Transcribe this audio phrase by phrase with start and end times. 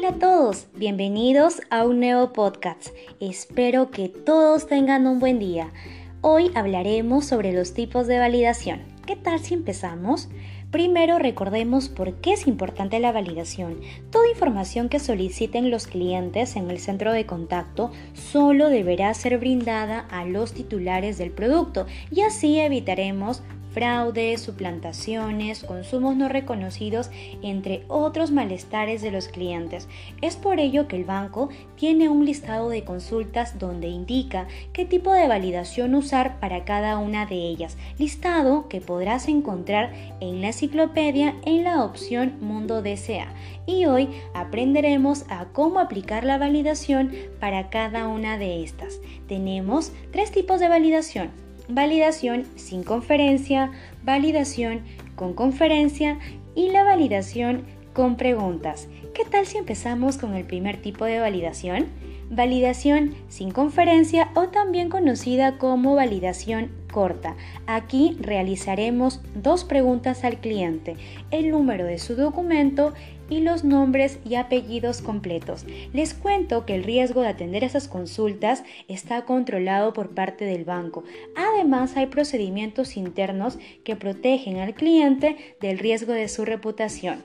[0.00, 2.88] Hola a todos, bienvenidos a un nuevo podcast.
[3.20, 5.74] Espero que todos tengan un buen día.
[6.22, 8.80] Hoy hablaremos sobre los tipos de validación.
[9.04, 10.30] ¿Qué tal si empezamos?
[10.70, 13.78] Primero recordemos por qué es importante la validación.
[14.10, 20.06] Toda información que soliciten los clientes en el centro de contacto solo deberá ser brindada
[20.10, 27.10] a los titulares del producto y así evitaremos fraudes, suplantaciones, consumos no reconocidos,
[27.42, 29.88] entre otros malestares de los clientes.
[30.20, 35.12] Es por ello que el banco tiene un listado de consultas donde indica qué tipo
[35.12, 41.34] de validación usar para cada una de ellas, listado que podrás encontrar en la enciclopedia
[41.44, 43.32] en la opción Mundo DCA.
[43.66, 49.00] Y hoy aprenderemos a cómo aplicar la validación para cada una de estas.
[49.28, 53.70] Tenemos tres tipos de validación validación sin conferencia,
[54.04, 54.80] validación
[55.14, 56.18] con conferencia
[56.54, 58.88] y la validación con preguntas.
[59.14, 61.86] ¿Qué tal si empezamos con el primer tipo de validación?
[62.30, 67.36] Validación sin conferencia o también conocida como validación corta.
[67.66, 70.96] Aquí realizaremos dos preguntas al cliente,
[71.30, 72.94] el número de su documento
[73.30, 75.64] y los nombres y apellidos completos.
[75.92, 81.04] Les cuento que el riesgo de atender esas consultas está controlado por parte del banco.
[81.34, 87.22] Además, hay procedimientos internos que protegen al cliente del riesgo de su reputación.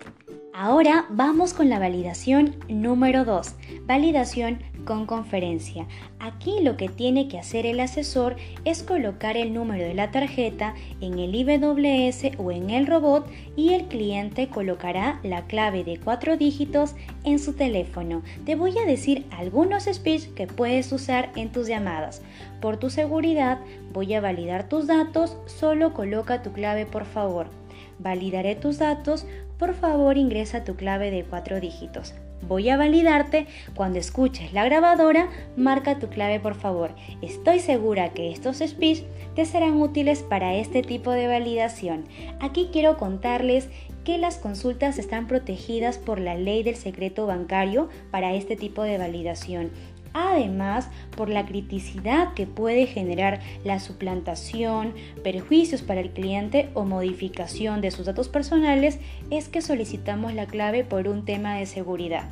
[0.58, 3.56] Ahora vamos con la validación número 2,
[3.88, 5.86] validación con conferencia.
[6.18, 10.74] Aquí lo que tiene que hacer el asesor es colocar el número de la tarjeta
[11.02, 16.38] en el IWS o en el robot y el cliente colocará la clave de cuatro
[16.38, 18.22] dígitos en su teléfono.
[18.46, 22.22] Te voy a decir algunos speech que puedes usar en tus llamadas.
[22.62, 23.60] Por tu seguridad
[23.92, 27.65] voy a validar tus datos, solo coloca tu clave por favor.
[28.00, 29.26] Validaré tus datos,
[29.58, 32.14] por favor ingresa tu clave de cuatro dígitos.
[32.48, 33.48] Voy a validarte.
[33.76, 36.92] Cuando escuches la grabadora, marca tu clave por favor.
[37.22, 39.04] Estoy segura que estos speech
[39.36, 42.06] te serán útiles para este tipo de validación.
[42.40, 43.70] Aquí quiero contarles
[44.04, 49.00] que las consultas están protegidas por la ley del secreto bancario para este tipo de
[49.00, 49.72] validación
[50.16, 54.94] además por la criticidad que puede generar la suplantación,
[55.24, 59.00] perjuicios para el cliente o modificación de sus datos personales,
[59.30, 62.30] es que solicitamos la clave por un tema de seguridad.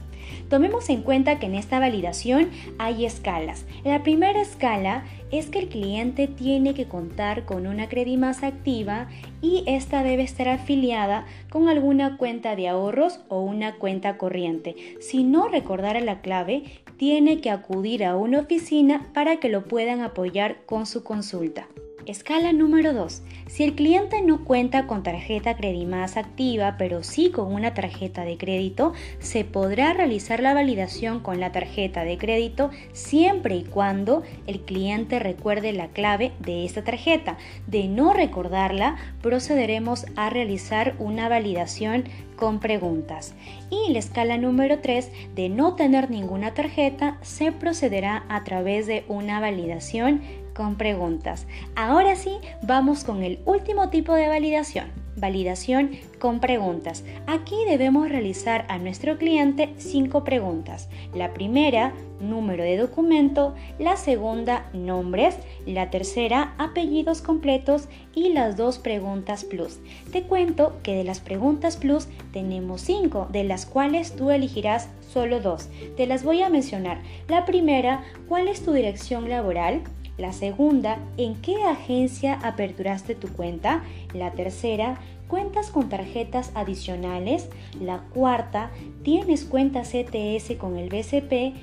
[0.50, 2.50] Tomemos en cuenta que en esta validación
[2.80, 3.66] hay escalas.
[3.84, 9.08] La primera escala es que el cliente tiene que contar con una más activa
[9.42, 14.76] y esta debe estar afiliada con alguna cuenta de ahorros o una cuenta corriente.
[15.00, 16.64] Si no recordara la clave,
[16.98, 21.68] tiene que acudir a una oficina para que lo puedan apoyar con su consulta.
[22.06, 23.22] Escala número 2.
[23.48, 28.38] Si el cliente no cuenta con tarjeta Credimás activa, pero sí con una tarjeta de
[28.38, 34.60] crédito, se podrá realizar la validación con la tarjeta de crédito siempre y cuando el
[34.62, 37.38] cliente recuerde la clave de esta tarjeta.
[37.68, 42.04] De no recordarla, procederemos a realizar una validación
[42.36, 43.34] con preguntas.
[43.70, 49.06] Y la escala número 3, de no tener ninguna tarjeta, se procederá a través de
[49.08, 50.22] una validación
[50.54, 51.48] con preguntas.
[51.76, 55.04] Ahora sí, vamos con el último tipo de validación.
[55.16, 57.04] Validación con preguntas.
[57.28, 60.90] Aquí debemos realizar a nuestro cliente cinco preguntas.
[61.14, 63.54] La primera, número de documento.
[63.78, 65.38] La segunda, nombres.
[65.68, 67.90] La tercera, apellidos completos.
[68.16, 69.78] Y las dos preguntas plus.
[70.12, 75.42] Te cuento que de las preguntas plus tenemos cinco, de las cuales tú elegirás solo
[75.42, 75.70] dos.
[75.96, 77.02] Te las voy a mencionar.
[77.28, 79.84] La primera, ¿cuál es tu dirección laboral?
[80.18, 83.84] La segunda, ¿en qué agencia aperturaste tu cuenta?
[84.14, 87.50] La tercera, ¿cuentas con tarjetas adicionales?
[87.82, 88.70] La cuarta,
[89.04, 91.56] ¿tienes cuenta CTS con el BCP?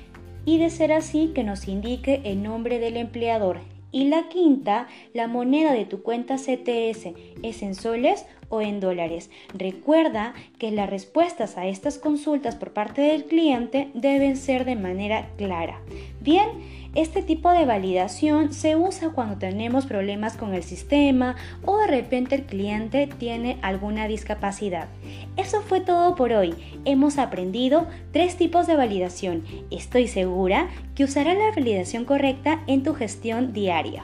[0.43, 3.59] Y de ser así, que nos indique el nombre del empleador.
[3.93, 7.13] Y la quinta, la moneda de tu cuenta CTS
[7.43, 9.31] es en soles o en dólares.
[9.55, 15.29] Recuerda que las respuestas a estas consultas por parte del cliente deben ser de manera
[15.37, 15.81] clara.
[16.19, 16.49] Bien,
[16.93, 22.35] este tipo de validación se usa cuando tenemos problemas con el sistema o de repente
[22.35, 24.89] el cliente tiene alguna discapacidad.
[25.37, 26.53] Eso fue todo por hoy.
[26.83, 29.45] Hemos aprendido tres tipos de validación.
[29.71, 34.03] Estoy segura que usarás la validación correcta en tu gestión diaria.